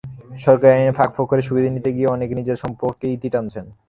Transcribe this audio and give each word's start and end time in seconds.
সরকারি 0.37 0.71
আইনের 0.73 0.97
ফাঁকফোকরের 0.97 1.47
সুবিধা 1.47 1.69
নিতে 1.69 1.89
গিয়ে 1.93 2.07
অনেকে 2.07 2.33
নিজেদের 2.35 2.61
সম্পর্কের 2.63 3.13
ইতি 3.15 3.27
টানছেন। 3.33 3.65